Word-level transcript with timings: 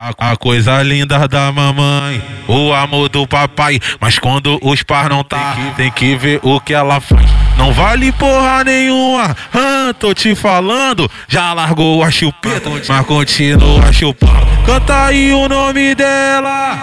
A, 0.00 0.36
coisa 0.36 0.80
linda 0.80 1.26
da 1.26 1.50
mamãe, 1.50 2.22
o 2.46 2.72
amor 2.72 3.08
do 3.08 3.26
papai. 3.26 3.80
Mas 4.00 4.16
quando 4.16 4.56
os 4.62 4.80
pais 4.84 5.08
não 5.08 5.24
tá, 5.24 5.56
tem 5.76 5.90
que 5.90 6.14
ver 6.14 6.38
o 6.44 6.60
que 6.60 6.72
ela 6.72 7.00
faz. 7.00 7.28
Não 7.56 7.72
vale 7.72 8.12
porra 8.12 8.62
nenhuma, 8.62 9.36
ah, 9.52 9.92
tô 9.98 10.14
te 10.14 10.36
falando. 10.36 11.10
Já 11.26 11.52
largou 11.52 12.04
a 12.04 12.12
chupeta, 12.12 12.70
mas 12.70 13.06
continua 13.06 13.92
chupando. 13.92 14.46
Canta 14.64 15.06
aí 15.06 15.32
o 15.32 15.48
nome 15.48 15.96
dela. 15.96 16.78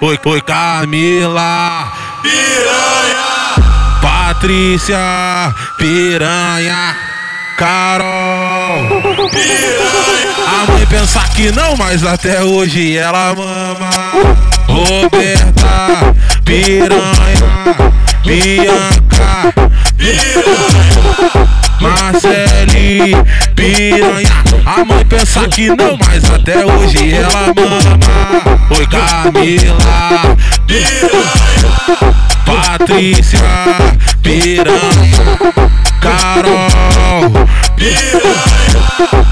Oi, 0.00 0.16
oi, 0.24 0.40
Camila. 0.42 1.92
Piranha. 2.22 3.98
Patrícia. 4.00 5.52
Piranha. 5.76 6.96
Carol. 7.56 9.02
Piranha. 9.28 10.71
A 10.92 10.94
mãe 10.94 11.00
pensa 11.00 11.20
que 11.34 11.50
não, 11.50 11.74
mas 11.74 12.04
até 12.04 12.42
hoje 12.42 12.98
ela 12.98 13.34
mama. 13.34 13.90
Roberta, 14.68 16.14
piranha, 16.44 17.74
Bianca, 18.22 19.54
piranha, 19.96 21.48
Marcele, 21.80 23.16
piranha. 23.56 24.28
A 24.66 24.84
mãe 24.84 25.02
pensa 25.06 25.48
que 25.48 25.68
não, 25.68 25.96
mas 25.96 26.30
até 26.30 26.62
hoje 26.62 27.14
ela 27.14 27.54
mama. 27.56 28.68
Oi, 28.76 28.86
Camila, 28.86 30.36
piranha, 30.66 31.72
Patrícia, 32.44 33.40
piranha, 34.22 35.38
Carol, 36.02 37.30
piranha. 37.76 39.31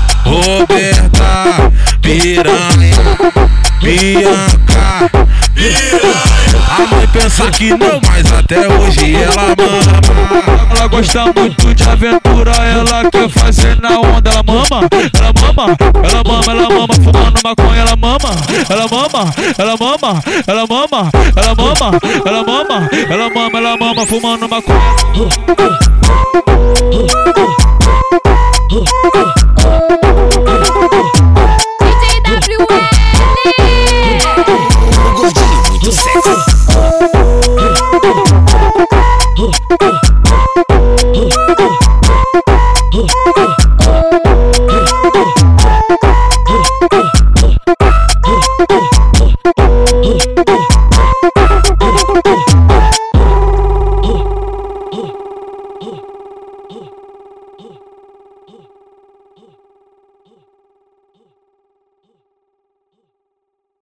Bianca. 3.90 5.10
A 6.70 6.86
mãe 6.86 7.08
pensa 7.12 7.50
que 7.50 7.70
não, 7.70 8.00
mas 8.06 8.32
até 8.32 8.68
hoje 8.68 9.16
ela 9.16 9.48
mama. 9.56 10.00
Ela 10.70 10.86
gosta 10.86 11.24
muito 11.24 11.74
de 11.74 11.82
aventura, 11.82 12.52
ela 12.52 13.10
quer 13.10 13.28
fazer 13.28 13.80
na 13.80 13.98
onda, 13.98 14.30
ela 14.30 14.42
mama, 14.44 14.88
ela 15.12 15.32
mama, 15.40 15.76
ela 16.04 16.22
mama, 16.24 16.52
ela 16.52 16.68
mama, 16.68 16.94
fumando 16.94 17.40
maconha, 17.42 17.80
ela 17.80 17.96
mama, 17.96 18.30
ela 18.68 18.86
mama, 18.88 19.34
ela 19.58 19.76
mama, 19.76 20.22
ela 20.46 20.66
mama, 20.66 21.10
ela 21.36 21.54
mama, 21.56 21.90
ela 22.24 22.44
mama, 22.44 22.88
ela 23.10 23.28
mama, 23.28 23.58
ela 23.58 23.76
mama, 23.76 24.06
fumando 24.06 24.48
maconha. 24.48 24.80
do 35.90 35.96
sexo. 35.96 36.30